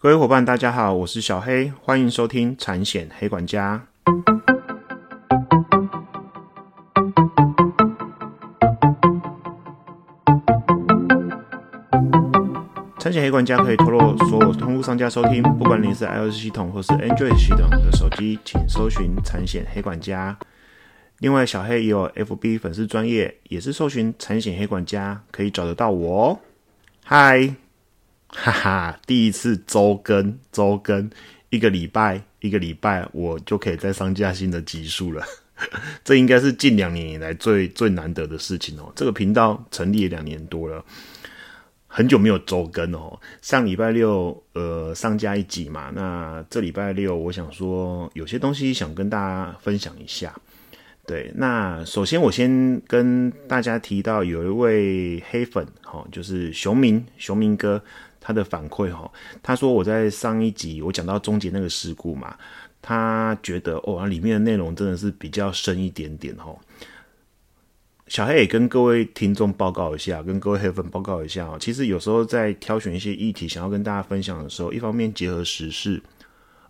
[0.00, 3.84] 各位伙伴，大家好，我是小黑，欢迎收听产险黑管家。
[13.00, 20.38] 产险黑管家可以透露所有通路商家收听，不管你是 iOS 系统或是 Android 系统的手机，请搜寻产险黑管家。
[21.18, 26.38] 另外，小黑也有 FB 粉丝专业，也是搜寻产险黑管家可以找得到我哦。
[27.02, 27.56] 嗨，
[28.28, 31.10] 哈哈，第一次周更，周更
[31.50, 35.24] 一个礼拜，一个礼拜我就可以再上架新的集数了。
[36.04, 38.92] 这应该是近两年以来最最难得的事情哦。
[38.94, 40.84] 这个频道成立也两年多了。
[41.90, 50.32] 很久没有周更哦，上礼拜六呃上架一集嘛，那这礼拜六我想说有些东西想跟大家分享一下。
[51.06, 57.82] 对，那首先我先跟大家提到有一位黑粉哈，就是熊明熊明哥
[58.20, 59.10] 他的反馈哈，
[59.42, 62.36] 他说我在上一集我讲到终结那个事故嘛，
[62.82, 66.54] 他觉得哦里面的内容真的是比较深一点点哈。
[68.06, 71.58] 小黑也跟各位听众报告一下，跟各位黑粉报告一下哦。
[71.60, 76.02] 其实有时候在挑选一些议题，想要跟大家分享的时候，一方面结合时事，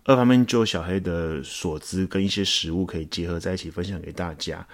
[0.03, 4.67] 二方面就小黑的所知跟一些实物可以结合在一起分享给大家。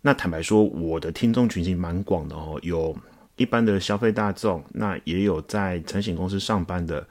[0.00, 2.96] 那坦白说，我的听众群实蛮广的哦，有
[3.36, 7.06] 一般的消费大众，那也有在产险公司上班的。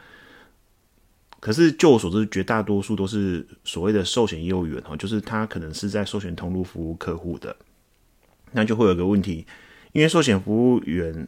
[1.40, 7.56] 可是就我所知，绝大多数都是所谓的寿险业务员哦，就是他可能是在寿险通路服务客户的。
[8.54, 9.46] 那就会有个问题，
[9.92, 11.28] 因为寿险服务员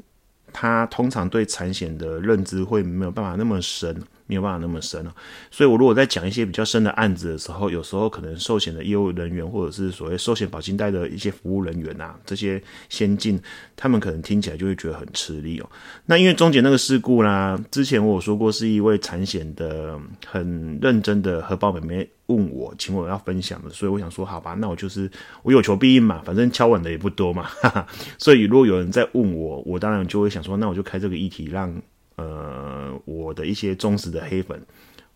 [0.54, 4.02] 他通常对产险的认知会没有办法那么深。
[4.28, 5.14] 没有办法那么深了，
[5.52, 12.60] 所以我如果在讲一些比较深的案子的时候，有时候可能寿险的业务人员或者是所谓寿险保金贷的一些服务人员啊，这些
[12.90, 13.40] 先进，
[13.76, 15.70] 他们可能听起来就会觉得很吃力哦。
[16.08, 25.08] 那因为中间那个事故啦，之前我说过是一位产险的很认真的荷包妹妹问我，请我要分享的，所以我想说好吧，那我就是
[25.44, 27.88] 我有求必应嘛，反正敲碗的也不多嘛，哈哈。
[28.18, 31.80] 所以如果有人在问我，我当然就会想说，那我就开这个议题让。
[32.18, 32.65] 呃，
[33.04, 34.66] 我的一些忠实的黑粉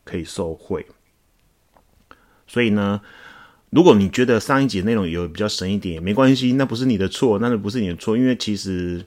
[0.04, 0.86] 可以受贿，
[2.48, 3.00] 所以呢，
[3.70, 9.06] 如果你觉得上一节内容有比较深一点，也没关系，那不是你的错，那不是你的错，因为其实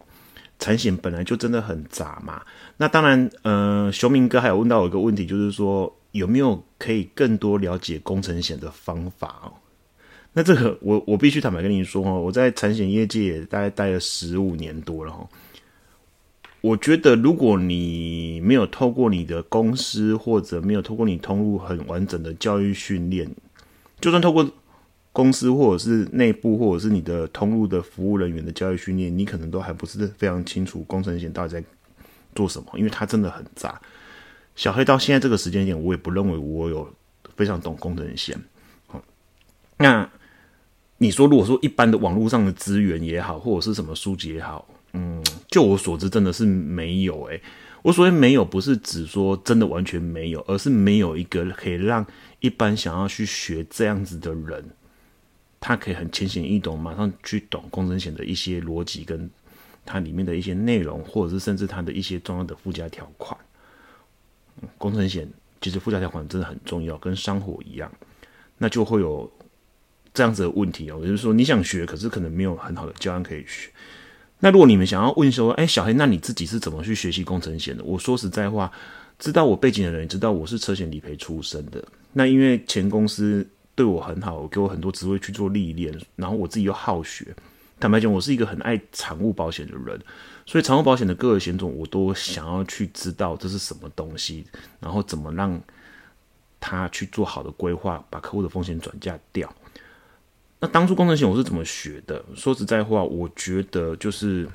[0.59, 2.43] 产险本来就真的很杂嘛。
[2.77, 9.53] 那当然，呃，熊明哥还有问到我一个问题，就是说有没有可以更多了解工程险的方法哦？
[10.35, 15.29] 那这个我我必须坦白跟你说哦，我在产险业界也大概待了十五年多了哈。
[16.63, 23.29] 我觉得，如果你没有透过你的公司，或者没有透过你通路很完整的教育训练，
[24.01, 24.49] 就算透过
[25.11, 31.65] 公司或者是内部，或者是你的通路的服务人员的教育训练，你可能都还不是非常清楚工程险到底在
[32.33, 33.83] 做什么，因为它真的很杂。
[34.55, 36.89] 小黑到现在这个时间点，我也不认为我有
[37.35, 38.41] 非常懂工程险。
[38.87, 39.03] 好，
[39.79, 40.09] 那
[40.99, 44.69] 你说，如果说一般的网络上的资源也好，或者是什么书籍也好。
[44.93, 47.43] 嗯，就我所知，真的是没有诶。
[47.83, 52.07] 我所谓没有，不是指说真的完全没有，而是没有一个可以让
[52.39, 54.65] 一般想要去学这样子的人，
[55.59, 59.29] 他可以很浅显易懂，马上去懂工程险的一些逻辑，跟
[59.85, 63.37] 它里面的一些内容，或者是甚至它的一些重要的附加条款。
[64.79, 65.29] 工程险
[65.61, 67.91] 其实附加条款真的很重要，跟商火一样，
[68.59, 69.29] 那就会有
[70.15, 71.01] 这样子的问题哦。
[71.01, 73.71] 也就是说，你想学，可是可能没有很好的教案可以学。
[74.45, 77.85] 那如果你们想要问说，哎，小黑，那你自己是怎么去学习工程险的？
[77.85, 78.69] 我说实在话，
[79.17, 81.83] 知道我背景的人知道我是车险理赔出身的。
[82.13, 87.33] 那因为前公司对我很好，给我很多职位去做历练，然后我自己又好学。
[87.79, 90.01] 坦白讲，我是一个很爱产物保险的人，
[90.45, 94.45] 所以产物保险的各个险种我都想要去知道这是什么东西，
[94.81, 95.61] 然后怎么让
[96.59, 99.49] 他去做好的规划，把客户的风险转嫁掉。
[100.63, 102.25] 那当初工程险我是怎么学的？
[102.37, 104.49] 说实在话，我觉得就是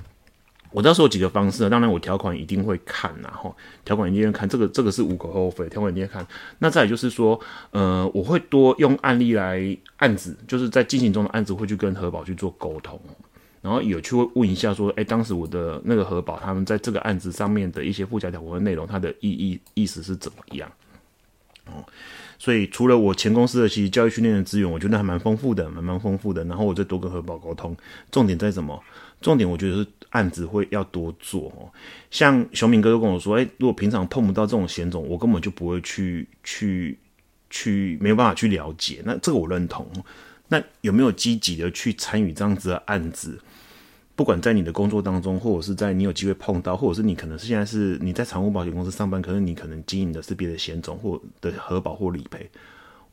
[0.71, 3.53] 我到时候有几个方式，当然我条款一定会看，然后
[3.83, 6.25] 条款一定会看，这个这个是无可厚非，条款一定会看。
[6.59, 7.37] 那再就是说，
[7.71, 12.97] 呃，我会多用案例来案子，就是在进行中的案子会去跟核保去做沟通，
[13.61, 20.71] 然后有去问一下说，哎，当时我的那个核保他们在这个案子上面的一些附加条款的内容，它的意义意思是怎么样？
[21.73, 21.85] 哦。
[22.39, 26.43] 所以除了我前公司的其实教育训练的资源，我觉得还蛮丰富的，蛮蛮丰富的。
[26.45, 27.75] 然后我再多跟核保沟通，
[28.11, 28.81] 重点在什么？
[29.19, 31.71] 重点我觉得是案子会要多做哦。
[32.11, 36.97] 像熊明哥都跟我说，哎，如果平常碰不到这种险种，我根本就不会去去
[37.49, 39.01] 去，没有办法去了解。
[39.03, 39.89] 那这个我认同。
[40.49, 43.37] 那有没有积极的去参与这样子的案子？
[44.17, 52.49] 不管在你的工作当中，或者是在你有机会碰到，或者是你可能是现在是你在财务保险公司上班，可是你可能经营的是别的险种或的核保或理赔，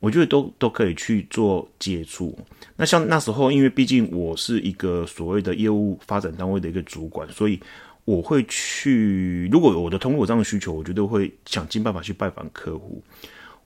[0.00, 2.34] 我觉得都都可以去做接触。
[2.74, 7.60] 那像那时候，因为毕竟我是一个所谓的业务发展单位的一个主管，所以
[8.06, 13.02] 我会去，如果我的通过有这样的需求，我觉得会想尽办法去拜访客户，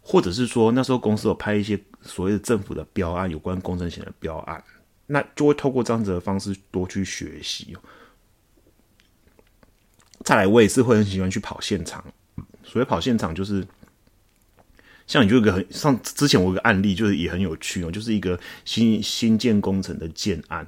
[0.00, 4.60] 或者是说那时候公司有拍一些所谓的政府的标案，有关工程险的标案。
[5.08, 7.76] 那就会透过这样子的方式多去学习。
[10.24, 12.04] 再来，我也是会很喜欢去跑现场。
[12.64, 13.66] 所谓跑现场，就是
[15.06, 20.66] 像你就一个很上之前我有个案例，就是也很有趣哦，就是一个新新建工程的建案，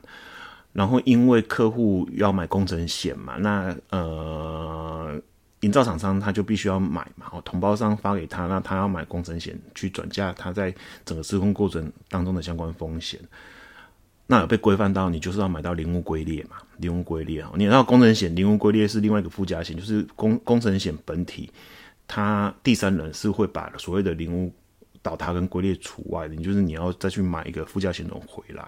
[0.72, 5.20] 然后因为客户要买工程险嘛，那呃，
[5.60, 13.20] 营造厂商他就必须要买嘛，哦，同胞商发给他，那他要买工程险去转嫁他在整个施工过程当中的相关风险。
[14.30, 16.50] 那有被规范到，你就是要买到零物龟裂嘛？
[16.76, 21.50] 零物龟裂啊，你知道工程险零物龟裂是另外一个附加险，就是工工程险本体，
[22.06, 24.54] 它第三人是会把所谓的零物
[25.02, 28.64] 倒塌跟龟裂除外的，你就是你要再去买一个附加险种回来。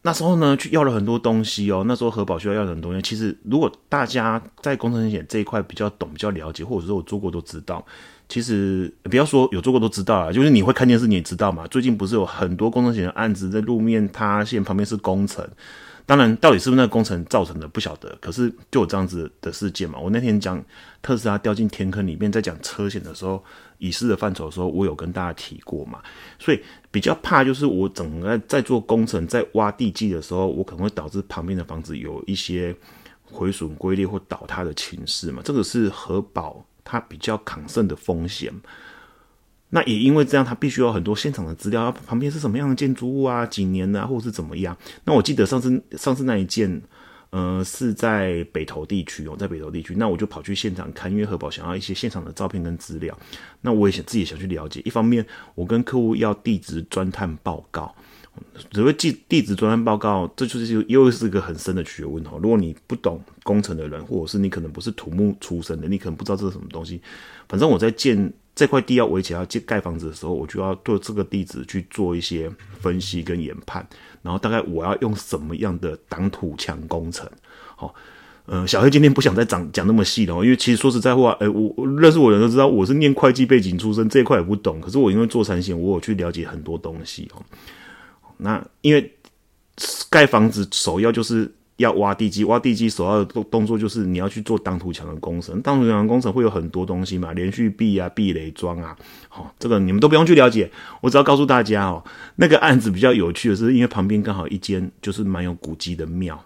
[0.00, 1.84] 那时候呢，去要了很多东西哦。
[1.86, 3.02] 那时候核保需要要很多东西。
[3.02, 7.84] 其实如果大家在工程险这一块比较懂、比较了解，或者说我做过都知道。
[8.28, 11.64] 其实不要说有做过都知道啊，就是你会看电视你也知道嘛。
[11.68, 15.48] 最近不是有很多工程险的案子在路面塌陷旁边是工程，
[16.04, 19.96] 当然到底是不是那个工程造成的不晓得，可是就有这样子的事件嘛。
[19.98, 20.60] 我那天讲
[21.00, 23.42] 特斯拉掉进天坑里面，在讲车险的时候，
[23.78, 26.00] 乙式的范畴的时候，我有跟大家提过嘛。
[26.36, 32.74] 所以比较怕就是我整个在做工程在挖地基的时候，我可能会导致旁边的房子有一些
[33.22, 35.40] 毁损、龟裂或倒塌的情势嘛。
[35.44, 36.64] 这个是核保。
[36.88, 38.52] 它比较抗胜的风险，
[39.70, 44.74] 那也因为这样，它必须有很多现场的资料，旁边是什么样的建筑物啊，几年啊，或者是怎么样？
[45.02, 46.80] 那我记得上次上次那一件，
[47.30, 53.18] 呃，是在北投地区哦，在北投地区，那我就跑去现场看，因为核保想要一些现场的照片跟资料，
[53.62, 54.80] 那我也想自己想去了解。
[54.84, 57.92] 一方面，我跟客户要地质钻探报告。
[58.70, 62.38] 只会记地址专案报告，这就是又是一个很深的学问哦。
[62.42, 67.00] 如果你不懂工程的人，或者是你可能不是土木出身的，你可能不知道这是什么东西。
[67.48, 72.50] 反正我在建这块地要围起来要建盖房子的时候，我就要对这个地址去做一些
[72.80, 73.86] 分析跟研判，
[74.22, 77.28] 然后大概我要用什么样的挡土墙工程。
[77.76, 77.94] 好，
[78.46, 84.80] 呃，小黑今天不想再讲讲那么细了，因为其实说实在话，哎，我认识我的人都知道我是念会计背景出身，这一块也不懂。
[84.80, 87.42] 可是我因为做产险，我有去了解很多东西哦。
[88.38, 89.12] 那因为
[90.10, 95.60] 盖房子首要就是要挖地基，挖地基首要的动动作就是你要去做挡土墙的工程。
[95.60, 98.96] 挡土墙工程会有很多东西嘛，连续壁啊、壁垒桩啊，
[99.28, 100.70] 好，这个你们都不用去了解，
[101.02, 102.02] 我只要告诉大家哦，
[102.36, 106.42] 那个案子比较有趣的是，因为旁边刚好一间就是蛮有古迹的庙，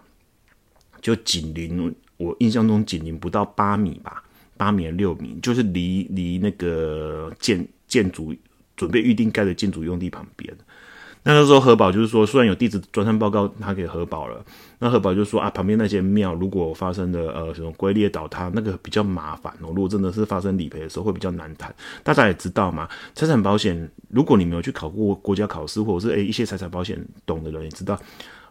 [1.01, 4.21] 就紧邻，我印象中紧邻不到八米吧，
[4.57, 8.35] 八米六米，就是离离那个建建筑
[8.75, 10.53] 准备预定盖的建筑用地旁边。
[11.23, 14.43] 那时候核保就是说，虽然有地质专项报告，他给核保了。
[14.79, 19.67] 那核保就说啊，旁边那些庙如果发生的呃什么龟裂倒塌，那个比较麻烦哦。
[19.67, 21.73] 如果真的是发生理赔的时候，会比较难谈。
[22.01, 27.99] 大家也知道嘛，财产保险，如果你没有去考过国家考试，或者是诶一些财产保险懂的人也知道，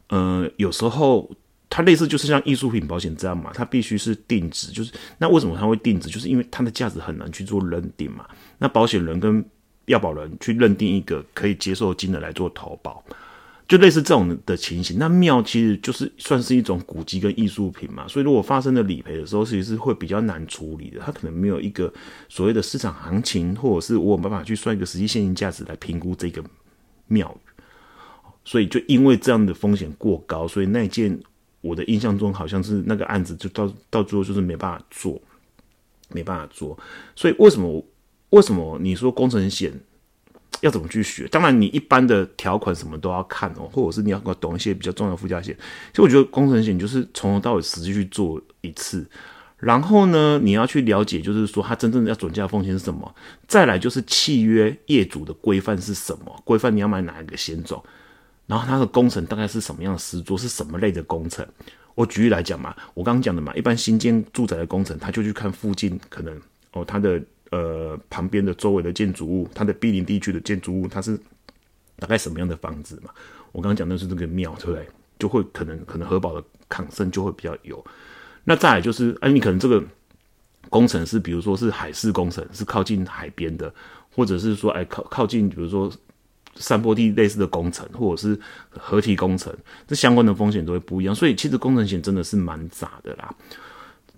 [0.08, 1.28] 呃，有时候
[1.69, 6.08] 它类似就是像艺术品保险这样嘛，它必须是定值，就是那为什么它会定值？
[6.08, 8.25] 就是因为它的价值很难去做认定嘛。
[8.58, 9.44] 那保险人跟
[9.90, 13.04] 要保人去认定一个可以接受金额来做投保，
[13.68, 14.99] 就类似这种的情形。
[14.99, 21.00] 那庙其实就是算是一种古迹跟艺术品嘛，所以如果发生了理赔的时候，其实是会比较难处理的。
[21.00, 21.92] 它可能没有一个
[22.28, 26.42] 所谓的市场行情，或者是我有办法去算一个实际现金价值来评估这个
[27.09, 27.62] 庙宇。
[28.44, 31.18] 所以就因为这样的风险过高，所以那件
[31.61, 35.20] 我的印象中好像是那个案子就到到最后就是没办法做，
[36.09, 36.78] 没办法做。
[37.14, 37.85] 所以为什么？
[38.30, 39.72] 为什么你说工程险
[40.60, 41.26] 要怎么去学？
[41.28, 45.56] 当然，你一般的条款什么都要看哦，或者是你要懂一些比较重要附加险。
[45.90, 49.08] 其实我觉得工程险就是从头到尾实际去做一次，
[49.56, 53.14] 然后呢，你要去了解，就是说它真正的要准价风险是什么。
[53.49, 56.42] 再来就是契约业主的规范是什么？
[56.44, 57.82] 规范你要买哪一个险种？
[58.46, 60.37] 然后它的工程大概是什么样的施作？
[60.37, 61.46] 是什么类的工程？
[61.94, 66.38] 我举例来讲嘛，我刚刚讲的嘛，一般新建住宅的工程，他就去看附近可能
[66.72, 67.18] 哦，它的。
[67.50, 71.19] 呃，旁边的周围的建筑物，它的毗邻地区的建筑物，它是
[71.99, 73.11] 大概什么样的房子嘛？
[73.52, 74.87] 我刚刚讲的是这个庙，对不对？
[75.19, 77.85] 就会可能可能核保的抗生就会比较有。
[78.45, 79.83] 那再来就是，哎，你可能这个
[80.69, 83.75] 工程是，比如说是海事工程，是靠近海边的，
[84.14, 85.92] 或者是说，哎，靠靠近，比如说
[86.54, 88.38] 山坡地类似的工程，或者是
[88.71, 89.54] 河体工程，
[89.87, 91.14] 这相关的风险都会不一样。
[91.14, 93.35] 所以其实工程险真的是蛮杂的啦。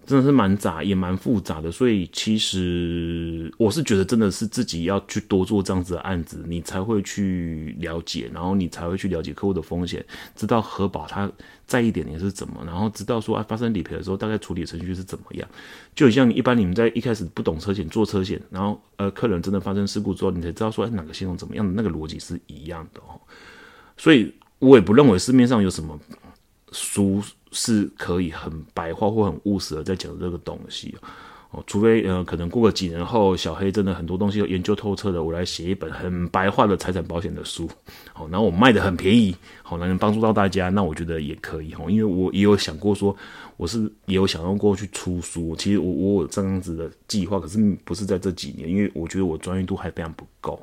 [0.05, 10.05] 真的是蛮杂，也蛮复杂的，所以其实我是觉得，真的是自己要去多做这样子的案子，你才会去了解，然后你才会去了解客户的风险，
[10.35, 11.31] 知道核保他
[11.67, 15.49] 在意点你是怎么，然后知道说啊发生理赔的时候大概处理程序是怎么样。
[15.95, 23.21] 就像一般你们在一开始不懂车险做车险，然后呃客人真的发生事故之后，你才知道说哎哪个系统怎么样的，那个逻辑是一样的哦。
[23.97, 25.99] 所以我也不认为市面上有什么
[26.73, 27.23] 书。
[27.53, 30.95] 是可以很白话或很务实的在讲这个东西
[31.51, 37.69] 哦，除非呃可能过个几年后，小黑真的很多东西都研究透彻的，我来写一本很白话的财产保险的书，
[38.15, 41.75] 好，然后我卖的很便宜，好，能帮助到大家，那我觉得也可以。
[41.75, 43.15] 哈，因为我也有想过说，
[43.59, 50.59] 我是也有想要过去出书，其实我我有这样子的计划，可是不是在这几年，因为我觉得我专业度还非常不够。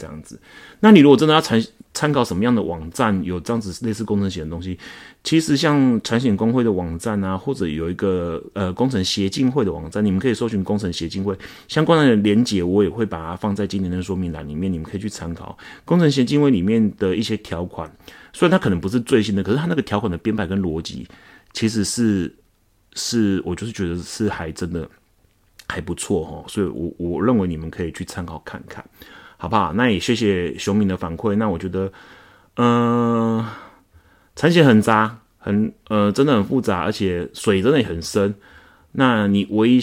[0.00, 0.40] 这样子，
[0.80, 4.78] 那你如果真的要参参考什么样的网站有这样子类似工程险的东西，
[5.22, 11.36] 其实像产险工会的网站啊，或者有一个呃工程协进会的网站，你们可以搜寻工程协进会
[11.68, 17.90] 相关的连结，我也会把它放在今年的说明栏里面，你们可以去参考工程协进会里面的一些条款。
[18.32, 21.06] 虽然它可能不是最新的，可是它那个条款的编排跟逻辑，
[21.52, 22.32] 其实是
[22.94, 24.88] 是我就是觉得是还真的
[25.68, 28.84] 还不错哈，所以我我认为你们可以去参考看看。
[29.40, 29.72] 好不好？
[29.72, 31.34] 那也谢谢熊敏的反馈。
[31.36, 31.90] 那我觉得，
[32.56, 33.42] 嗯，
[34.36, 38.34] 产险很杂，很呃，真的很复杂，而且水真的也很深。
[38.92, 39.80] 那你唯一，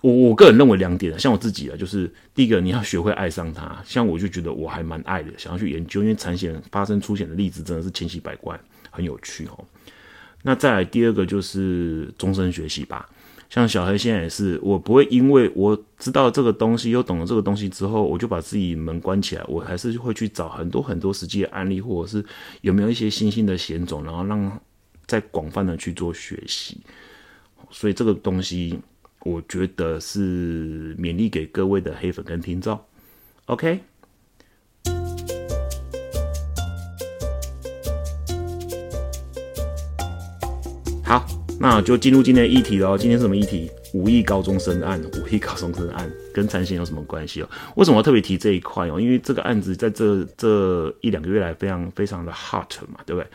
[0.00, 3.80] 我我个人认为两点，像我自己啊，就是第一个你要学会爱上它。
[3.84, 8.58] 像我就觉得我还蛮爱的，想要去研究，因为产险发生出险的例子真的是千奇百怪，
[8.90, 9.64] 很有趣哦。
[10.42, 13.08] 那再来第二个就是终身学习吧。
[13.54, 19.44] 像小黑现在也是，我不会因为我知道这个东西，又懂了这个东西之后，我就把自己门关起来。
[19.46, 22.24] 我还是会去找很多很多实际的案例，或者是
[22.62, 24.60] 有没有一些新兴的险种，然后让
[25.06, 26.78] 再广泛的去做学习。
[27.70, 28.76] 所以这个东西，
[29.20, 32.76] 我觉得是勉励给各位的黑粉跟听众。
[33.46, 33.78] OK，
[41.04, 41.43] 好。
[41.60, 42.98] 那就进入今天的议题喽。
[42.98, 43.70] 今天什么议题？
[43.94, 47.48] 五亿高中生案，五亿高中生案跟产险有什么关系哦？
[47.76, 49.00] 为什么要特别提这一块哦？
[49.00, 53.26] 因为这个案子在这这一两个月来非常非常的 hot 嘛，对不对？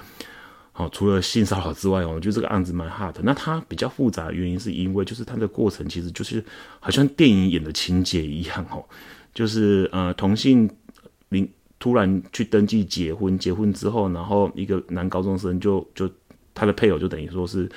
[0.74, 3.16] 好，除了性骚扰之外哦，我觉得这个案子蛮 hot。
[3.24, 6.44] 那它比较复杂的原因是因为就是它的过程其实就是
[6.80, 8.84] 好像电影演的情节一样哦，
[9.34, 10.70] 就是呃同性
[11.30, 11.50] 领
[11.80, 16.10] 突然去登记结婚，结婚之后，然后一个男高中生就就
[16.54, 17.68] 他的配偶就等于说是。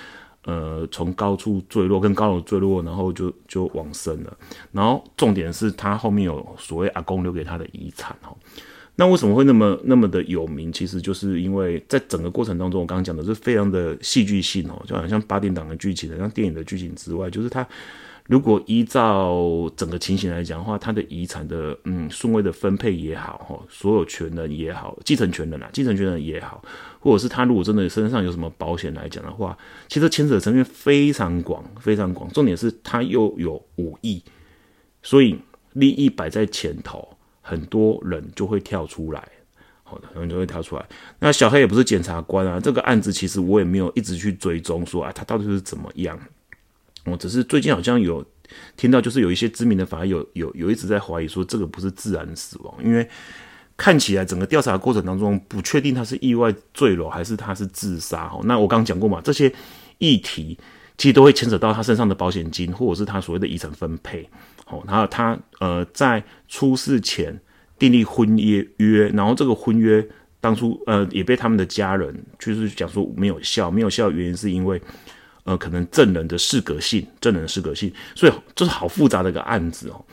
[0.45, 4.37] 呃，从高处坠落，跟高楼坠落，然后就就往生了。
[4.73, 8.37] 然后重点是他后面有所谓阿公留给他的遗产哦。
[8.97, 10.73] 那为什么会那么那么的有名？
[10.73, 17.67] 其实就是因为在整个过程当中，我刚刚讲的是非常的戏剧性哦，就好像八点档的剧情，像电影的剧情之外，就是他。
[18.29, 26.63] 如果依照整个情形来讲的话，他的遗产的嗯顺位的分配也好，哈，所有权人也好，继承权人啊，继承权人也好，
[27.01, 32.31] 或者是他如果真的身上有什么保险来讲的话，其实牵扯的层面非常广，非常广。
[32.31, 34.23] 重点是他又有五亿，
[35.03, 35.37] 所以
[35.73, 39.29] 利益摆在前头，很多人就会跳出来，
[39.83, 40.87] 好的，很多人就会跳出来。
[41.19, 46.19] 那小黑也不是检察官啊，这个案子其实我也没有一直去追踪，说啊，他到底是怎么样。
[47.05, 48.25] 我只是最近好像有
[48.77, 53.09] 听到，就是有一些知名的法医有有有一直在怀疑说这个不是自然死亡，因为
[53.77, 58.29] 看起来整个调查过程当中不确定他是意外坠楼还是他是自杀。
[58.29, 59.53] 哈，那我刚刚讲过嘛，这些
[59.99, 60.57] 议题
[60.97, 64.29] 其实都会牵扯到他身上的保险金，或者是他所谓的遗产分配。
[64.65, 67.37] 好，然后他呃在出事前
[67.79, 70.07] 订立婚约约，然后这个婚约
[70.41, 74.81] 当初呃也被他们的家人就是讲说没有效，没有效原因是因为。
[75.45, 80.05] 呃，可能证人的适格性，证人的适格性，所以这是好复杂的一个案子哦。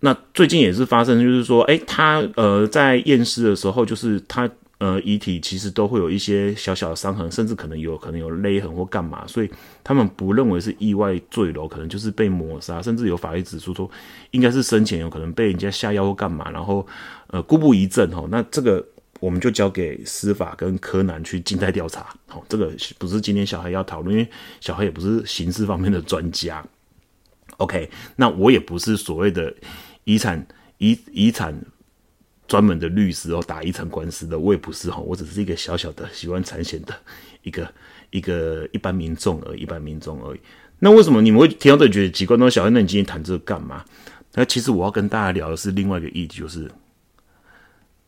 [0.00, 4.48] 那最近也是发生，就是说，哎，他呃在验尸的时候，就是他
[4.78, 9.50] 呃遗体其实都会有一些小小的伤痕，甚至可能有可能有勒痕或干嘛，所以
[9.82, 13.90] 他们不认为是意外坠楼，可能就是被抹杀，甚至有法医指出说，
[14.30, 16.86] 应该是生前有可能被人家下药或干嘛，然后
[17.28, 18.28] 呃故不疑症哦。
[18.30, 18.86] 那这个。
[19.18, 22.14] 我们就交给司法跟柯南去静态调查。
[22.26, 24.28] 好，这个不是今天小孩要讨论，因为
[24.60, 26.64] 小孩也不是刑事方面的专家。
[27.56, 29.54] OK，那我也不是所谓的
[30.04, 30.46] 遗产
[30.78, 31.58] 遗遗产
[32.46, 36.94] 专门的律师哦，打遗产官司的我也不是哈，我只是一个小小的喜欢产险的
[37.42, 37.72] 一个
[38.10, 40.40] 一个一般民众而已，一般民众而已。
[40.78, 42.36] 那为什么你们会听到这觉得奇怪？
[42.36, 43.82] 那小孩，那你今天谈这个干嘛？
[44.34, 46.70] 那其实我要跟大家聊的是另外一个议题，就是。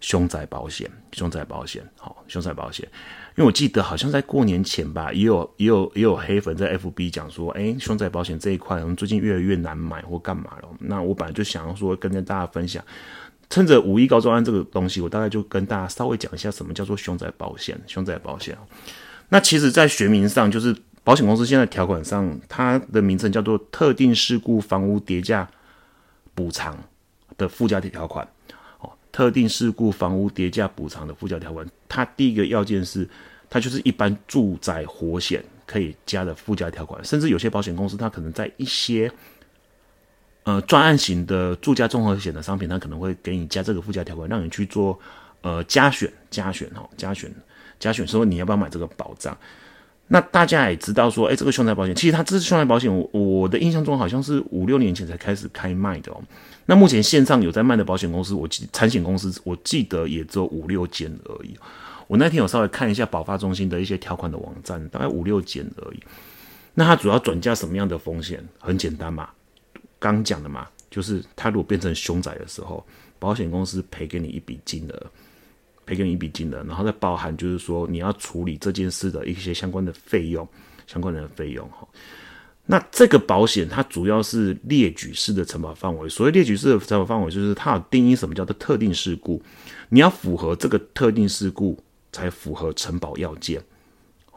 [0.00, 2.88] 凶宅保险，凶宅保险，好，凶宅保险。
[3.36, 10.68] 因为我记得好像在过年前吧，也有也有也有黑粉在 FB 讲说，哎，凶宅保险这一块，我们最近越来越难买或干嘛了。
[10.80, 12.84] 那我本来就想要说跟大家分享，
[13.50, 17.80] 趁着五一高中案这个东西，我大概就跟大家稍微讲一下什么叫做凶宅保险。
[17.86, 18.56] 凶宅保险，
[19.28, 25.48] 那其实在学名上，就是保险公司现在条款上，它的名称叫做特定事故房屋跌价
[26.34, 26.76] 补偿
[27.36, 28.26] 的附加条款。
[29.18, 33.08] 特定事故房屋跌价补偿的附加条款，它第一个要件是。
[33.50, 39.10] 它就是一般住宅火险可以加的附加条款，甚至有些保险公司，它可能在一些
[40.44, 44.96] 呃专案型的住家综合险的商品，它可能会给你加这个附加条款，让你去做
[45.40, 47.34] 呃加选加选哈加选
[47.80, 49.36] 加选，说你要不要买这个保障？
[50.08, 56.20] 那大家也知道说，哎，这个凶宅保险，其实它这是凶宅保险，我的印象中好像是五六年前才开始开卖的哦。
[56.66, 61.56] 那目前线上有在卖的保险公司，我记产险公司，我记得也只有五六间而已。
[62.06, 66.00] 我那天有稍微看一下保发中心的一些条款的网站，大概五六件而已。
[66.74, 68.42] 那它主要转嫁什么样的风险？
[68.58, 69.28] 很简单嘛，
[69.98, 72.82] 刚讲的嘛，就是它如果变成凶宅的时候，
[73.18, 75.06] 保险公司赔给你一笔金额，
[75.88, 80.46] 赔给你一笔金额，然后再包含就是说你要处理这件事的一些相关的费用，
[80.86, 81.88] 相关的费用哈。
[82.66, 89.42] 那这个保险它主要是列举式的承保范围，所谓列举式的承保范围，就是它有定义什么叫做特定事故，
[89.88, 91.82] 你要符合这个特定事故。
[92.10, 93.62] 才符合承保要件，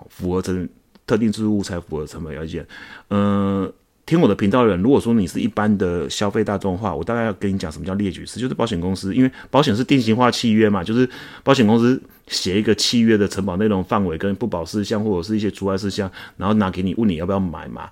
[0.09, 0.67] 符合成
[1.07, 2.67] 特定事物才符合承保要件。
[3.09, 3.71] 嗯，
[4.11, 11.09] 听我的频道的人，如果说你是一般的消费大众的话，我大概要跟你讲什么叫列举式，就是保险公司，因为保险是定型化契约嘛，就是
[11.43, 17.89] 保险公司写一个契约的承保内容范围跟不保事项或者是一些除外事项，然后拿给你问你要不要买嘛。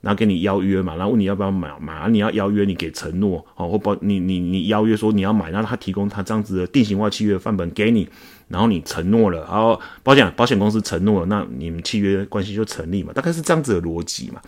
[0.00, 8.08] 然后给你邀约嘛，然后问你要不要买买，你要邀约你给承诺哦，或保你你你邀约说你要买，然后他提供他这样子的定型化契约范本给你，
[8.46, 14.40] 然后你承诺了，然后保险保险公司承诺了，那你们契约关系就成立嘛，大概是这样子的逻辑嘛。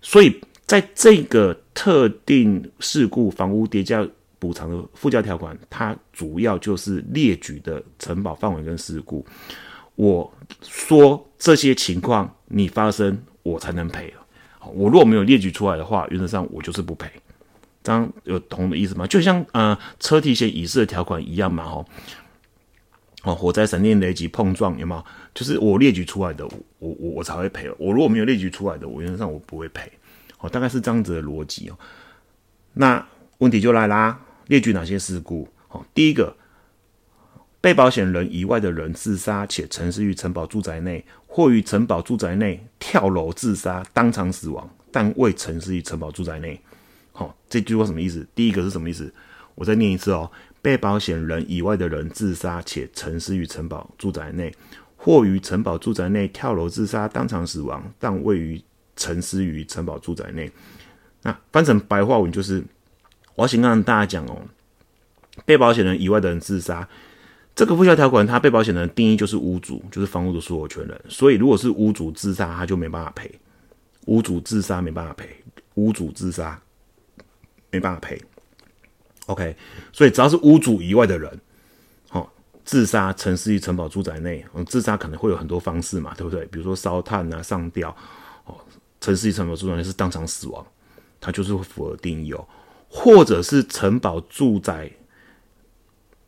[0.00, 4.06] 所以在这个特定事故房屋叠加
[4.38, 9.24] 补偿的附加条款，它主要就是列举的承保范围跟事故。
[9.96, 10.32] 我
[10.62, 14.12] 说这些情况你发生，我才能赔。
[14.74, 17.10] 我如果没有列举出来的话，原则上我就是不赔，
[17.82, 19.06] 这样有同的意思吗？
[19.06, 21.86] 就像呃车体险乙式的条款一样嘛，吼，
[23.24, 25.04] 哦火灾、闪电、雷击、碰撞有没有？
[25.38, 26.44] 就是我列举出来的，
[26.80, 27.70] 我我我才会赔。
[27.78, 29.88] 我如果没有列举出来的，我原则上我不会赔。
[30.40, 31.78] 哦，大概是这样子的逻辑哦。
[32.72, 33.06] 那
[33.38, 35.46] 问题就来啦，列举哪些事故？
[35.68, 36.36] 哦，第一个。
[37.60, 46.60] 被保险人以外的人自杀且沉尸于城堡住宅内，或于城堡住宅内跳楼自杀，当场死亡，但未沉尸于城堡住宅内。
[47.12, 48.26] 好，这句话什么意思？
[48.34, 49.12] 第一个是什么意思？
[49.54, 50.28] 我再念一次哦。
[50.60, 54.52] 被保险人以外的人自杀且沉尸于城堡住宅内，
[54.98, 58.60] 或于城堡住宅内跳楼自杀，当场死亡，但位于
[58.96, 60.50] 沉尸于城堡住宅内。
[61.22, 62.62] 那翻成白话文就是，
[63.36, 64.42] 我要先跟大家讲哦，
[65.46, 66.86] 被保险人以外的人自杀。
[67.54, 71.00] 这个附加条款，它被保险人定义就是屋主，就是房屋的所有权人。
[71.08, 73.30] 所以，如果是屋主自杀，他就没办法赔。
[74.06, 75.28] 屋主自杀没办法赔，
[75.74, 76.60] 屋主自杀
[77.70, 78.20] 没办法赔。
[79.26, 79.56] OK，
[79.92, 81.40] 所以只要是屋主以外的人，
[82.68, 86.44] 自杀沉思于城堡住宅内，嗯，自杀可能会有很多方式嘛，对不对？
[86.52, 87.88] 比如说烧炭啊、上吊，
[88.44, 88.54] 哦，
[89.00, 90.66] 沉思于城堡住宅内是当场死亡，
[91.18, 92.46] 它就是会符合定义哦。
[92.90, 94.92] 或者是城堡住宅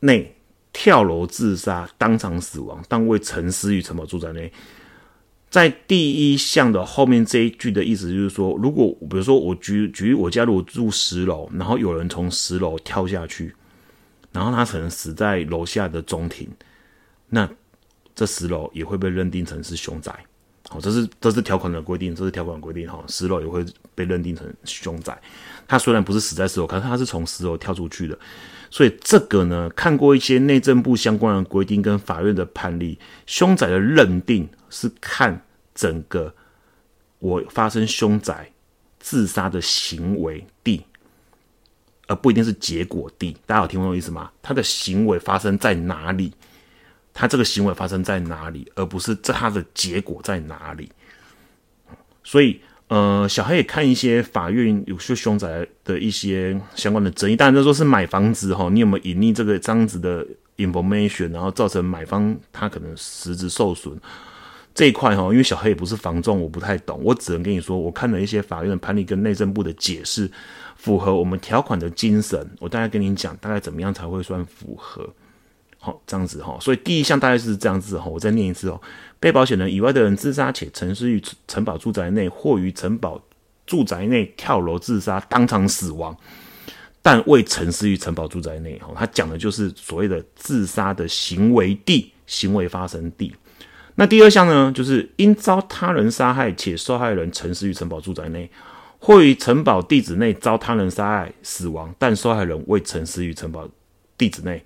[0.00, 0.34] 内。
[0.72, 4.50] 跳楼自杀，当场死亡，但未沉思于城堡住宅内。
[5.50, 13.52] 在第一项的后面这一句的意思就是说，如果比如说我举举我家如果住十楼，然后有人从十楼跳下去，
[14.32, 16.48] 然后他可能死在楼下的中庭，
[17.28, 17.48] 那
[18.14, 20.12] 这十楼也会被认定成是凶宅。
[20.68, 23.64] 好，这是这是条款的规定，这是条款规定哈，十楼也会
[23.94, 25.20] 被认定成凶宅。
[25.66, 28.16] 他虽然不是死在十楼，可是他是从十楼跳出去的。
[28.70, 36.32] 所以这个呢，看过一些内政部相关的规定跟法院的判例，凶宅的认定是看整个
[37.18, 38.52] 我发生凶宅
[39.00, 40.84] 自杀的行为地，
[42.10, 43.36] 而不一定是结果地。
[43.46, 44.30] 大家有听懂我意思吗？
[44.42, 46.32] 他的行为发生在哪里？
[47.14, 50.90] 他这个行为发生在哪里，而不是这他的结果在哪里？
[52.24, 52.60] 所以。
[52.88, 63.96] 呃，小黑也看一些法院有些凶宅的一些相关的争议，当然这说是买房子哈，你有没有隐匿这个这样子的 information，然后造成买方他可能实质受损
[64.74, 70.28] 这一块哈，因为小黑也不是房仲，我不太懂，我只能跟你说，我看了一些法院的判例跟内政部的解释，
[70.80, 75.06] 符合我们条款的精神，我大概跟你讲，大概怎么样才会算符合
[75.78, 76.56] 好，这样子哈。
[76.58, 78.06] 所以第一项大概是这样子哈。
[78.06, 78.80] 我再念一次哦：
[79.20, 83.20] 被保险人以外的人自杀且沉尸于城堡住宅内，或于城堡
[83.66, 86.16] 住宅内跳楼自杀，当场死亡，
[87.02, 88.78] 但未沉尸于城堡住宅内。
[88.78, 93.34] 哈，他讲的就是所谓的自杀的行为地、行为发生地。
[93.96, 98.50] 那第二项呢，就是因遭他人杀害且受害人沉尸于城堡住宅内。
[99.02, 103.66] 或于城堡地址内遭他人杀害死亡，但受害人未曾死于城堡
[104.18, 104.62] 地址内，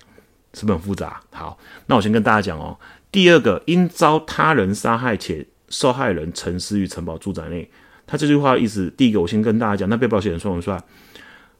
[0.53, 1.21] 是不是很复杂？
[1.31, 2.77] 好，那我先跟大家讲哦。
[3.13, 7.67] 第二个，因遭他人杀害且受害人沉尸于城堡住宅内，
[8.05, 10.83] 他这句话的意思，第一个我先跟大家讲，那被保险人算不算？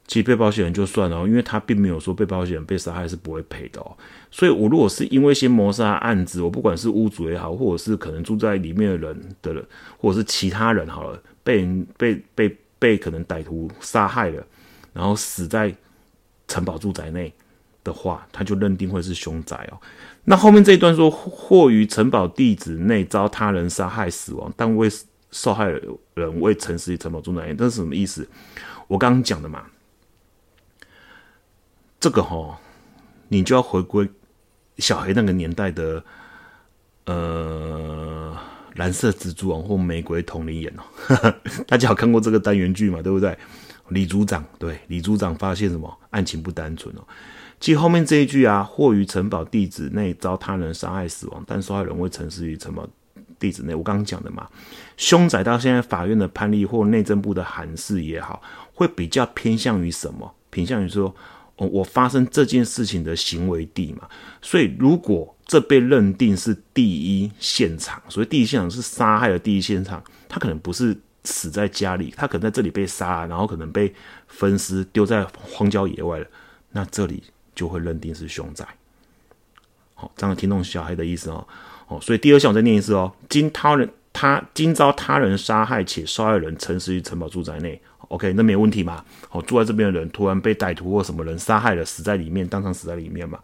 [0.06, 3.96] 其实被保险人就算了，因为他并没有说被保险人被杀害是不会赔的哦。
[4.30, 9.66] 所以我如果是因为一些谋杀案子，我不管是屋主也好，或者是可能住在里面的人的人，
[9.98, 12.54] 或者是其他人好了，被人被被。
[12.78, 14.46] 被可能歹徒杀害了，
[14.94, 15.74] 然后死在
[16.48, 17.34] 城堡住宅内
[17.84, 19.80] 的话，他就认定会是凶宅哦。
[20.26, 24.90] 那后面这一段说，或于城堡地址内遭他人杀害死亡，但未
[25.32, 25.66] 受害
[26.14, 28.28] 人未曾死于城堡住宅内，这是什么意思？
[28.88, 29.66] 我刚刚讲的嘛，
[32.00, 32.60] 这个哈，
[33.30, 34.10] 你就要回归
[34.78, 36.04] 小黑那个年代的，
[37.06, 37.55] 呃。
[38.76, 40.84] 蓝色蜘蛛网或玫瑰同龄眼哦，
[41.68, 43.02] 大家有看过这个单元剧嘛？
[43.02, 43.38] 对不对？
[43.90, 47.02] 李组长对李组长发现什么案情不单纯哦。
[47.60, 52.88] 其实后面这一句啊，或于城堡地址内遭他人杀害死亡，但受害人未曾死于城堡
[53.40, 53.74] 地址内。
[53.74, 54.48] 我刚刚讲的嘛，
[54.98, 58.42] 凶宅到现在法院的判例或内政部的函释也好，
[58.74, 60.34] 会比较偏向于什么？
[60.50, 61.14] 偏向于说，
[61.58, 64.08] 哦，我发生这件事情的行为地嘛。
[64.42, 70.04] 所以如果这被认定是第一现场，所以第一现场是杀害的第一现场。
[70.28, 73.94] 他可能不是死在家里，他可能在这里被杀，然后可能被
[74.28, 76.26] 分尸丢在荒郊野外了。
[76.72, 77.24] 那这里
[77.56, 78.68] 就会认定是凶宅。
[79.94, 81.48] 好，这样听懂小黑的意思哦。
[81.88, 83.14] 哦，所以第二项我再念一次哦。
[83.30, 89.04] 经他人他今遭他人杀害且受害人陈尸于城堡住宅内，OK，那没问题嘛？
[89.32, 93.40] 哦，住在这边的人突然被歹徒或什么人杀害了，死在里面，当场死在里面嘛？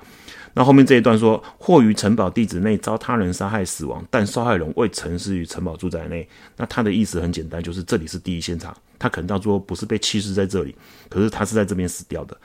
[0.53, 6.27] 那后面这一段说，或于城堡地址内遭他人杀害死亡，但受害人未曾死于城堡住宅内。
[6.57, 10.75] 那他的意思很简单，就是这里是第一现场，他可能到最后不是被弃尸在这里，
[11.09, 12.35] 可是他是在这边死掉的。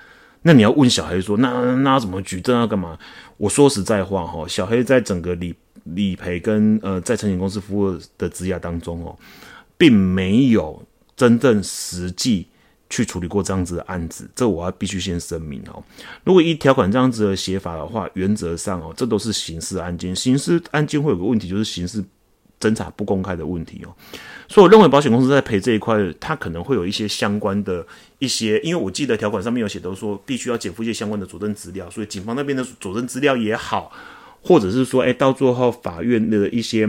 [0.42, 2.96] 那你要问小黑说，那那怎么举证要干嘛？
[3.38, 5.52] 我说实在话哈，小黑在整个理
[5.82, 9.18] 理赔跟呃在承险公司服务的职涯当中哦，
[9.76, 10.80] 并没有
[11.16, 12.48] 真正实际。
[12.88, 15.82] 去处理过这样子的案子，这我要必须先声明哦。
[16.22, 20.14] 如果一条款这样子的写法的话，原则上哦，这都是刑事案件。
[20.14, 22.00] 刑事案件会有个问题，就是刑事
[22.60, 23.90] 侦查不公开的问题哦。
[24.46, 27.84] 所以我认为保险公司在赔这一块，它可能会有一些相关的
[28.20, 31.90] 一些，因为我记得条款上面有写，都说必须要减负一些相关的佐证资料。
[31.90, 33.90] 所以警方那边的佐证资料也好，
[34.42, 36.88] 或者是说，哎，到最后法院的一些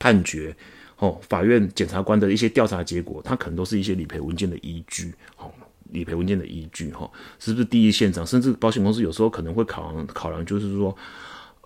[0.00, 0.56] 判决。
[0.98, 5.12] 哦，法院检察官的一些调查结果，它可能都是一些理赔文件的依据。
[5.38, 5.50] 哦，
[5.90, 8.26] 理赔文件的依据，哈，是不是第一现场？
[8.26, 10.96] 甚至保险公司有时候可能会考量考量，就是说，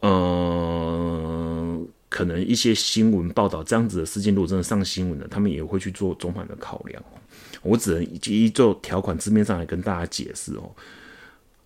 [0.01, 7.03] 呃，可能一些新闻报道这样子的事件，如果真的上新闻了，他们也会去做中盘的考量。
[7.63, 10.71] 我只能依就条款字面上来跟大家解释哦。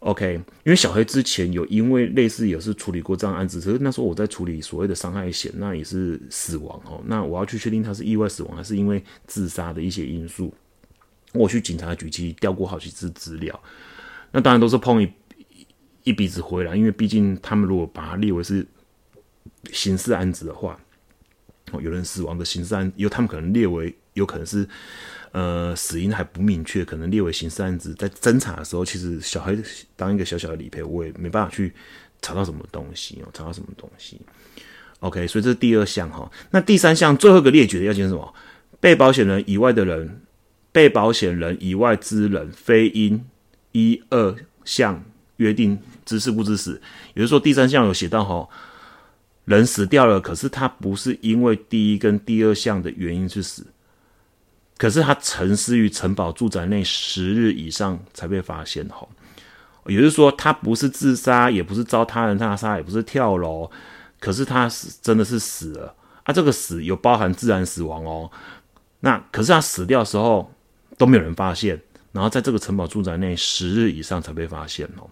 [0.03, 0.35] OK，
[0.65, 7.01] 因为小黑之前有因为类似也是处理过这样案子，可是那时候我在处理所谓的伤害险，那也是死亡哦。
[7.07, 10.53] 那我要去确定他是意外死亡还是因为自杀的一些因素，
[11.33, 13.63] 我去警察局去调过好几次资料，
[14.33, 15.09] 那当然都是碰一
[16.03, 18.67] 一鼻子灰了，因为毕竟他们如果把它列为是
[19.73, 20.77] 刑事案子的话，
[21.71, 24.69] 哦，有人死亡的刑事案，有他们可能列为有可能是。
[25.33, 27.95] 呃，死因还不明确，可能列为刑事案子。
[27.95, 29.57] 在侦查的时候，其实小孩
[29.97, 31.73] 当一个小小的理赔，我也没办法去
[32.21, 34.21] 查到什么东西哦，查到什么东西。
[35.01, 36.31] OK，所以这是第二项哈。
[36.51, 38.35] 那第三项最后一个列举的要件是什么？
[38.79, 40.21] 被保险人以外的人，
[40.71, 43.25] 被保险人以外之人，非因
[43.73, 45.03] 一二项
[45.39, 46.81] 约定知事不知死。
[47.15, 48.47] 也就是说，第三项有写到哈，
[49.47, 53.67] 人死掉了，可是他不是因为第一跟第二项的原因去死。
[54.83, 59.07] 可是他沉思于城堡住宅内十日以上才被发现，哦，
[59.87, 63.71] 也就是说他不是自杀，也不是遭他人他杀，也不是跳楼，
[64.19, 66.33] 可是他是真的是死了啊！
[66.33, 68.29] 这个死有包含自然死亡哦。
[68.99, 70.53] 那可是他死掉的时候
[70.99, 75.09] 都没有人发现，然后在这个城堡住宅内十日以上才被发现哦。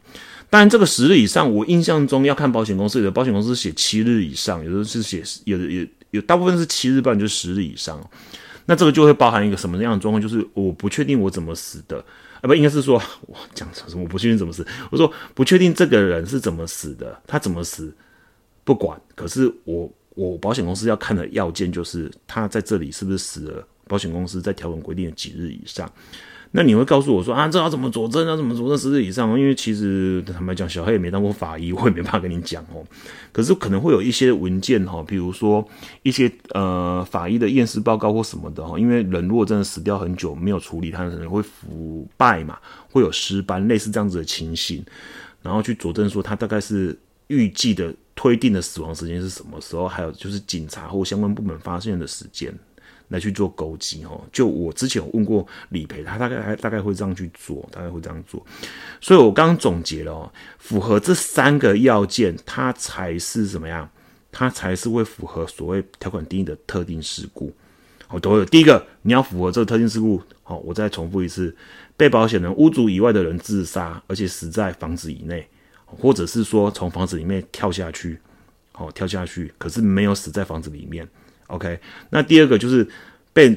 [0.50, 8.04] 当然，这个十日以上，我印象中要看保险公司，有的保险公司写七日以上，有的是写有的有有大部分是七日，不然就十日以上。
[8.70, 10.22] 那这个就会包含一个什么样的状况？
[10.22, 11.98] 就是我不确定我怎么死的
[12.40, 14.04] 啊，不应该是说我讲什么？
[14.04, 14.64] 我不确定怎么死。
[14.92, 17.92] 我说不确定这个人是怎么死的，他怎么死
[18.62, 18.96] 不管。
[19.16, 23.66] 可是我我保险公司要看的要件就是他在这里是不是死了？
[23.88, 25.92] 保险公司在条文规定的几日以上。
[26.52, 28.26] 那你会告诉我说啊，这要怎么佐证？
[28.26, 29.38] 要怎么佐证十日以上？
[29.38, 32.84] 因为其实坦白讲，小黑也没当过法医，我也没办法跟你讲哦。
[33.30, 35.64] 可是可能会有一些文件哈，比如说
[36.02, 38.76] 一些呃法医的验尸报告或什么的哈。
[38.76, 42.58] 因为人如果真的死掉很久没有处理，他可能会腐败嘛，
[42.90, 44.84] 会有尸斑，类似这样子的情形，
[45.42, 52.52] 然后去佐证说他大概是预计的推定的死亡时间是什么时候，还有就是警察或相关部门发现的时间。
[53.11, 58.44] 来去做勾稽哦，就我之前有问过理赔，他大概还大概会这样去做，大概会这样做，
[59.01, 63.87] 所以我刚刚总结了哦，符合这三个要件，它才是怎么样？
[64.33, 67.53] 它才是会符合所谓条款定义的特定事故。
[68.07, 70.23] 好，都有第一个，你要符合这个特定事故。
[70.44, 71.55] 好，我再重复一次，
[71.96, 75.49] 被保险人屋主以外的人自杀，而且死在房子以内，
[75.85, 78.20] 或者是说从房子里面跳下去，
[78.70, 81.09] 好跳下去，可是没有死在房子里面。
[81.50, 81.78] OK，
[82.10, 82.88] 那第二个就是
[83.32, 83.56] 被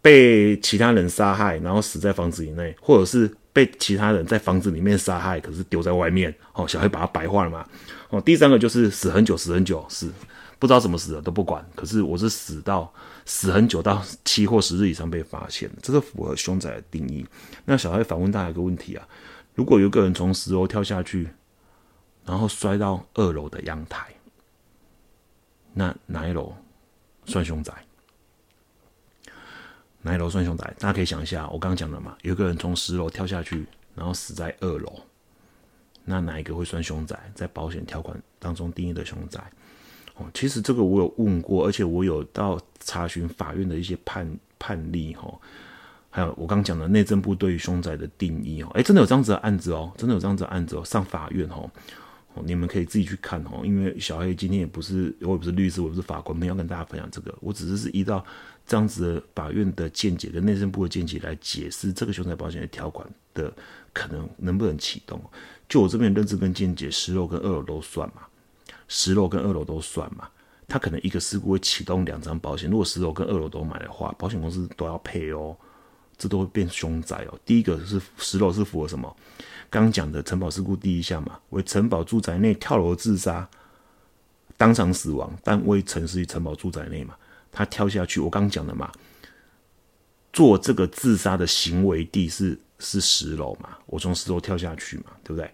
[0.00, 6.34] 被其他人杀害，然后死在房子以内，或者是被其他人在房子里面杀害，可是丢在外面。
[6.54, 7.66] 哦，小黑把它白化了嘛。
[8.10, 10.12] 哦，第三个就是死很久，死很久，死
[10.58, 12.92] 不知道怎么死的都不管，可是我是死到
[13.24, 17.26] 死很久到七或十日以上被发现，这个符合凶宅的定义。
[17.64, 19.06] 那小黑反问大家一个问题啊：
[19.54, 21.28] 如果有个人从十楼跳下去，
[22.24, 24.06] 然后摔到二楼的阳台，
[25.74, 26.54] 那哪一楼？
[27.32, 27.72] 算凶宅，
[30.02, 30.64] 哪一楼算凶宅？
[30.78, 35.00] 大家可以想一下，我刚刚讲的嘛，有个人从十楼跳下去，然后死在二楼，
[36.04, 37.18] 那哪一个会算凶宅？
[37.34, 39.40] 在保险条款当中定义的凶宅，
[40.16, 45.32] 哦，其实这个我有问过，而且我有到查询法院的一些判判例，哈，
[46.10, 51.70] 还有我刚讲的内政部对于凶宅的定义，哦，哎，真的有这样子的案子哦，真的有这样子的案子哦，上法院，哦。
[52.44, 57.34] 你们可以自己去看哦，因为小黑今天也不是，我也不是律师，我不是法官，没有跟大家分享这个。
[57.40, 58.24] 我只是是依照
[58.66, 63.52] 这样子的法院的见解跟内政部的见解来解释这个凶宅保险的条款的
[63.92, 65.20] 可能能不能启动。
[65.68, 68.22] 就我这边认知跟见解，十楼跟二楼都算嘛，
[68.88, 70.28] 十楼跟二楼都算嘛。
[70.68, 75.54] 他可能一个事故会启动两张保险，如果十楼跟二楼都买的话，保险公司都要赔哦，
[76.16, 77.38] 这都会变凶宅哦。
[77.44, 79.16] 第一个是十楼是符合什么？
[79.70, 83.48] 刚讲的城堡事故第一项嘛，为城堡住宅内跳楼自杀，
[84.58, 87.16] 当场死亡，但未陈尸于城堡住宅内嘛，
[87.50, 88.92] 他跳下去，我刚讲的嘛，
[90.32, 95.50] 做这个自杀的行为地是是十楼嘛，我从十楼跳下去嘛，对不对？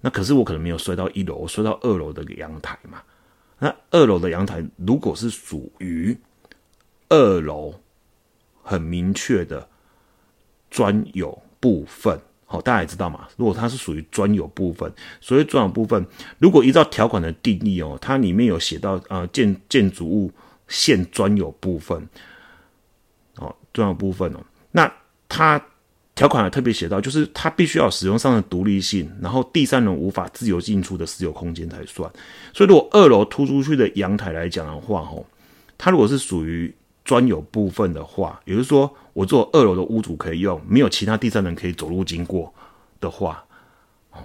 [0.00, 3.02] 那可是我可能没有摔到一楼，我摔到二楼的阳台嘛，
[3.58, 6.16] 那二楼的阳台如果是属于
[7.10, 7.74] 二楼
[8.62, 9.68] 很明确的
[10.70, 12.18] 专有部分。
[12.46, 13.28] 好，大家也知道嘛。
[13.36, 16.04] 如果它是属于专有部分，所谓专有部分，
[16.38, 20.32] 如果依照条款的定义哦，它里面有写到呃建建筑物
[20.66, 22.08] 现专有部分，
[23.36, 24.40] 哦专有部分哦，
[24.72, 24.92] 那
[25.28, 25.64] 它
[26.16, 32.10] 条款还特别写到，就是它必须要使用上的独立性，然后第三人无法自由进出的私有空间才算。
[32.52, 35.24] 所以如果二楼突出去的阳台来讲的话，吼，
[35.78, 38.92] 它如果是属于专有部分的话，也就是说。
[39.20, 42.54] 我做二楼的屋主可以用，没有其他第三人可以走路经过
[43.00, 43.44] 的话，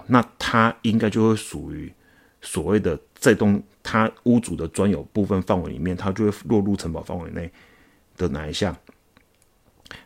[0.06, 1.92] 那他应该就会属于
[2.40, 7.52] 所谓的这栋他屋主的专有部分范围里面，他就会落入城堡范围内
[8.16, 8.74] 的哪一项？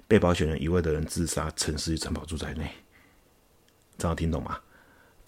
[0.08, 2.68] 被保险人以外的人自杀，城市与城堡住宅内，
[3.96, 4.58] 这样听懂吗？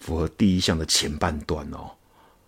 [0.01, 1.89] 符合第一项的前半段哦。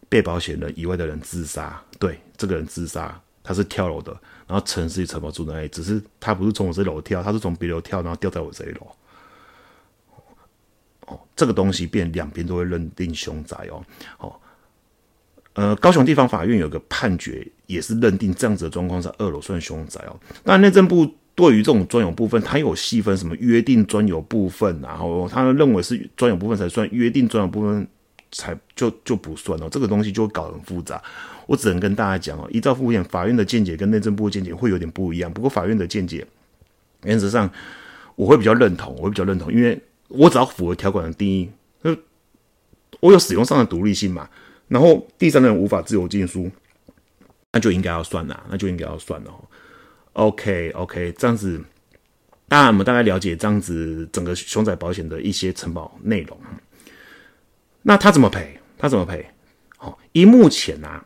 [0.10, 4.20] 被保险人以外的人自杀，对，这个人自杀，他是跳楼的。
[4.48, 8.88] 然后城市城堡住那里，只是他不是从我这楼跳，他是从别楼跳，然后掉在我这一楼。
[11.08, 13.84] 哦，这个东西变两边都会认定凶宅哦。
[14.18, 14.36] 哦，
[15.54, 20.20] 呃，高雄地方法院有个判决，也是认定这样子的状况在二楼算凶宅哦。
[20.44, 27.88] 那内政部对于这种专有部分，它有细分什么约定专有部分，然后他认为是专有部分才算，约定专有部分
[28.32, 29.68] 才就就不算哦。
[29.70, 31.02] 这个东西就会搞很复杂。
[31.48, 35.32] 我只能跟大家讲哦，依照复检法院的见解跟内政部的见解会有点不一样。
[35.32, 36.26] 不过法院的见解
[37.04, 37.50] 原则上
[38.16, 41.50] 我会比较认同，我会比较认同，因为我只要符合条款的定义，
[41.84, 41.96] 就
[43.00, 44.28] 我有使用上的独立性嘛。
[44.68, 46.50] 然后第三人无法自由进出，
[47.52, 49.32] 那就应该要算啦，那就应该要算了。
[50.14, 51.62] OK OK，这样子，
[52.48, 56.36] 大家我们大概了解这样子整个熊仔保险的一些承保内容。
[57.88, 58.60] 那他怎么赔？
[58.78, 59.26] 他怎么赔？
[59.78, 61.06] 好，以目前啊。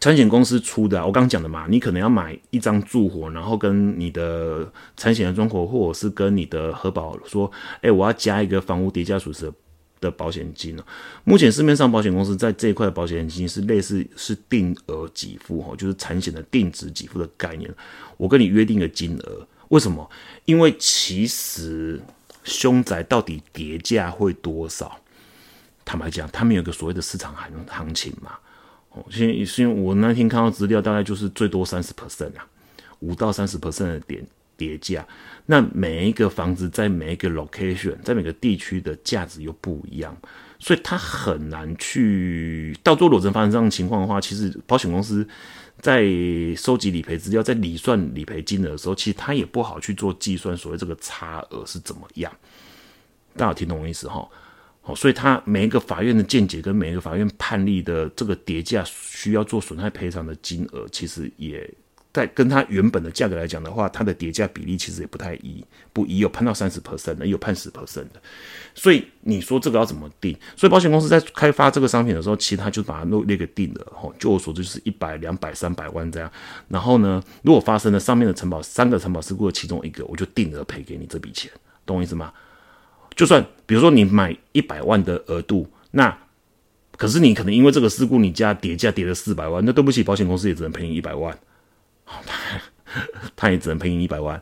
[0.00, 7.50] 产险公司出的，我刚刚讲的嘛，你可能要买一张住火，然后跟你的产险的中国，或者是跟你的核保说，
[7.82, 9.52] 哎，我要加一个房屋叠加损失
[10.00, 10.84] 的保险金哦。
[11.24, 17.68] 目前市面上保险公司在这一块的保险金是类似是定额给付哈，就是产险的定值给付的概念。
[18.16, 20.08] 我跟你约定的金额，为什么？
[20.44, 22.00] 因为其实
[22.44, 24.96] 凶宅到底叠价会多少？
[25.88, 28.32] 坦白讲，他们有个所谓的市场行行情嘛。
[28.90, 32.46] 哦，现因为我那天看到资料，大概就是最多三十 percent 啊，
[32.98, 34.22] 五到三十 percent 的点
[34.54, 35.06] 叠价。
[35.46, 40.14] 那每一个房子在每一个 location，在每个地区的价值又不一样，
[40.58, 42.78] 所以它很难去。
[42.82, 45.26] 到做裸证发生这样的情况的话，其实保险公司
[45.80, 46.04] 在
[46.54, 52.30] 收集理赔资料，在理算理赔金额的时候，其实它也不好去做计算，所谓这个差额是怎么样。
[53.38, 54.28] 大家听懂我意思哈？
[54.94, 61.68] 所以，他每一个法院的见解跟每一个法院判例的这个叠价需要做损害赔偿的金额，其实也
[62.12, 68.20] 在跟他原本的价格来讲的话，它的叠价比例其实也不太一，不一有判到三十 percent 的，也有判十 percent 的。
[68.74, 70.36] 所以你说这个要怎么定？
[70.56, 76.32] 所以保险公司在开发这个商品的时候，其实他就把它弄列个定额，吼，就我所知就是一百、两百、三百万这样。
[76.66, 81.50] 然后呢，如果发生了上面的承保三个承保事故的其中一个，我就定额赔给你这笔钱，
[81.84, 82.32] 懂我意思吗？
[83.18, 86.16] 就算比如说你买一百万的额度，那
[86.96, 91.36] 可是你可能因为这个事故，你家叠价叠了四百万，那对不起，保险公司也只能赔你一百万，
[92.06, 92.16] 他
[93.34, 94.40] 他也只能赔你一百万。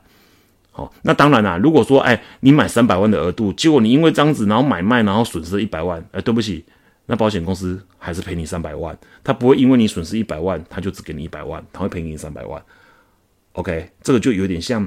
[0.72, 6.62] 好，那当然啦，如果说哎，你买三百万的额度，结果你因为这样子，然后买卖，然后损失一百万，哎，对不起，
[7.06, 12.62] 那保险公司还是赔你三百万，他不会因为你损失一百万，他就只给你一百万，他会赔你三百万。
[13.52, 14.86] OK，这个就有点像。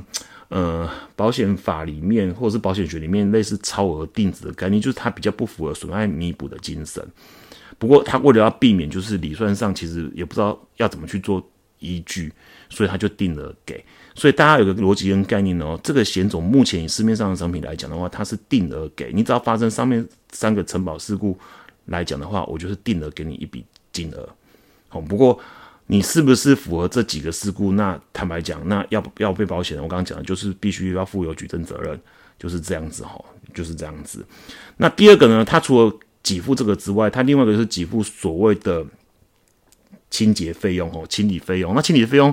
[0.49, 7.07] 呃，保险法里面或者是保险学里面类似超额定值的概念，就是它比较不符合损害弥补的精神。
[7.77, 11.41] 不过，它为了要避免，就是理算上其实也不知道要怎么去做
[11.77, 12.33] 依据，
[12.67, 13.85] 所以他就定了给。
[14.15, 21.37] 所以大家有个逻辑跟概念哦，这个险种目前以市面上的商品来讲的话，它是定额给你，只要发生上面三个承保事故
[21.85, 24.27] 来讲的话，我就是定额给你一笔金额。
[24.87, 25.39] 好，不过。
[25.91, 27.71] 你是不是符合这几个事故？
[27.71, 31.99] 那坦白讲，那要要被保险我刚刚讲的就是必须要负有举证责任，
[32.37, 33.19] 就是这样子哈，
[33.55, 34.23] 就是这样子。
[34.77, 35.43] 那第二个呢？
[35.43, 38.85] 他除了给付这个之外，他另外一个是给付所谓的
[40.11, 41.73] 清洁费用哦，清理费用。
[41.73, 42.31] 那清理费用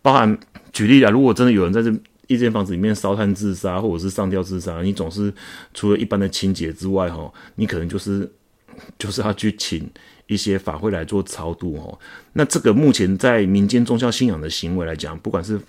[0.00, 0.38] 包含
[0.72, 1.92] 举例啊，如果真的有人在这
[2.28, 5.34] 一间房子里面烧炭自杀，或者是上吊自杀，你总是
[5.74, 8.30] 除了一般的清洁之外，哈，你可能就是
[8.98, 9.90] 就是要去请。
[10.28, 11.98] 一些法会来做超度哦，
[12.32, 15.60] 那这个目前在民间宗教信仰的行为来讲，不管是。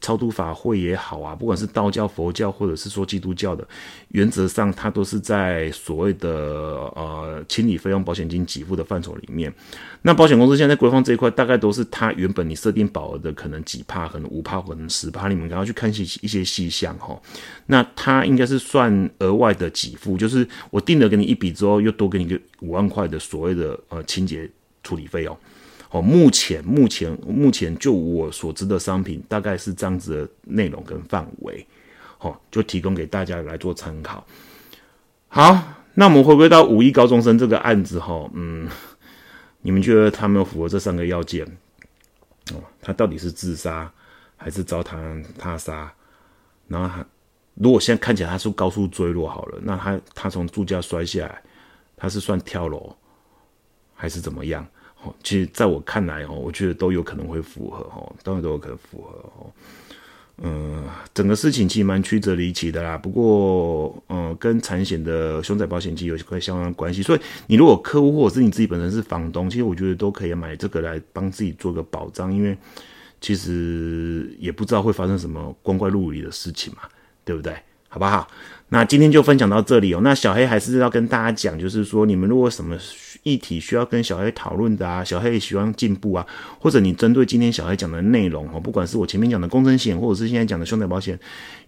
[0.00, 3.66] 超度法会也好啊，不管是道教、佛教，或者是说基督教的，
[4.08, 6.30] 原则上它都是在所谓的
[6.94, 9.52] 呃清理费用保险金给付的范畴里面。
[10.02, 17.18] 那保险公司现在规范这一块，大概都是它原本你设定保额的可能几帕，可能五帕，可能十帕，你们赶快去看一些一些细项哈。
[17.66, 24.50] 那它应该是算额外的给付，就是我定了给你一笔之后，又多给你个五万块的所谓的呃清洁
[24.82, 25.36] 处理费用。
[25.94, 31.64] 哦目前目前目前就我所知的商品大概是这样子的内容跟范围，
[32.18, 34.26] 好，就提供给大家来做参考。
[35.28, 35.56] 好，
[35.94, 38.68] 那我们回归到五亿高中生这个案子哈，嗯，
[39.62, 41.46] 你们觉得他没有符合这三个要件？
[42.52, 43.88] 哦，他到底是自杀
[44.36, 44.98] 还是遭他
[45.38, 45.94] 他杀？
[46.66, 47.06] 然后他
[47.54, 51.40] 如果现在看起来他是高速坠落好了，那他他从柱架摔下来，
[51.96, 52.96] 他是算跳楼
[53.94, 54.66] 还是怎么样？
[55.22, 59.50] 其实，在我看来，哦，我觉得都有可能会符合，哦，当然都有可能符合，哦，
[60.42, 62.98] 嗯，整个事情其实蛮曲折离奇的啦。
[62.98, 72.56] 不过，嗯，跟产险的凶宅保险其实有块相关关系，所以你如果客户或者是你自己本身是房东，其实我觉得都可以买这个来帮自己做个保障，因为
[73.20, 76.82] 其实也不知道会发生什么光怪陆离的事情嘛，
[77.24, 77.54] 对不对？
[77.88, 78.26] 好不好？
[78.70, 80.00] 那今天就分享到这里哦。
[80.02, 82.76] 那小黑还是要跟大家讲，就是说你们如果什么
[83.24, 86.24] 议题需要跟小黑讨论的啊，小黑喜欢进步啊，
[86.60, 91.18] 或者你针对今天小黑讲的内容哦，不管是我前面讲的工程险，或者是现在讲的兄弟保险，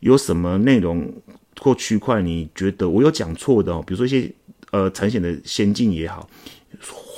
[0.01, 1.13] 有什么内容
[1.61, 4.31] 或区块你觉得我有讲错的哦，比如说一些
[4.71, 6.29] 呃产险的先进也好。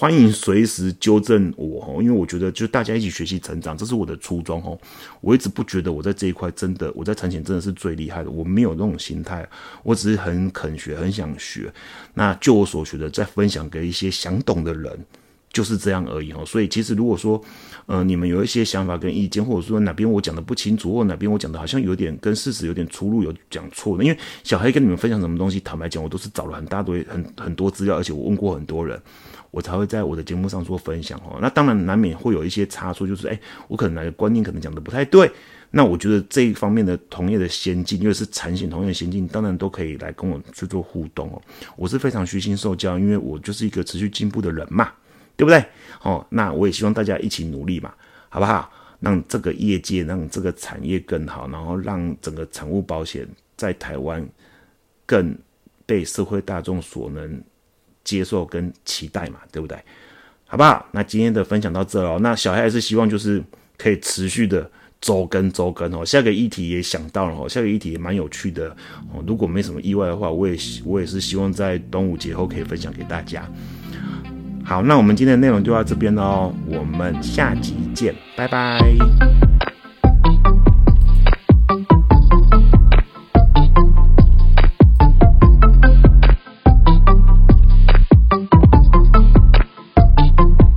[0.01, 4.79] 欢迎随时纠正我哦，因为我觉得就大家一起学习成长，这是我的初衷哦。
[5.21, 9.45] 我一直不觉得我在这一块真的，我在产险真的是最厉害的，我没有那种心态，
[9.83, 11.69] 我只是很肯学，很想学。
[12.15, 14.97] 那就我所学的，再分享给一些想懂的人。
[15.53, 16.45] 就是这样而已哦。
[16.47, 17.43] 所以其实如果说，
[17.87, 29.01] 呃，你们有一些想法跟意见，或者说哪边我讲的不清楚，或哪边我讲的好像有点跟事实有点出入，有讲错的，因为小黑跟你们分享什么东西，坦白讲，我都是找了很大堆很很多资料，而且我问过很多人，
[29.51, 31.39] 我才会在我的节目上做分享哦。
[31.41, 35.31] 那当然难免会有一些差错，就是哎，我可能哪个观念可能讲的不太对。
[35.71, 41.43] 那我觉得这一方面的同业的先进，因为是产险同业的先进，当然都可以来跟我去做互动哦。
[41.77, 44.91] 我是非常虚心受教，因为我就是一个持续进步的人嘛。
[45.39, 45.65] 对不对？
[46.03, 47.95] 哦，那我也希望大家一起努力嘛，
[48.29, 48.71] 好不好？
[48.99, 53.25] 让这个业界，让这个产业更好，然后让整个产物保险
[53.57, 54.29] 在台湾
[55.07, 55.33] 更
[55.87, 57.41] 被社会大众所能
[58.03, 59.79] 接受跟期待嘛，对不对？
[60.49, 60.85] 好不好？
[60.91, 62.19] 那今天的分享到这哦。
[62.21, 63.41] 那小黑还是希望就是
[63.77, 64.69] 可以持续的
[65.01, 66.05] 周更周更哦。
[66.05, 68.71] 下个议题也想到了哦，下个议题也蛮有趣的
[69.13, 69.23] 哦。
[69.25, 73.49] 如果没什么意外的话，我也我也是希望在端午节后可以分享给大家。
[74.69, 78.79] 好，那我们今天的内容就到这边喽，我们下集见，拜拜。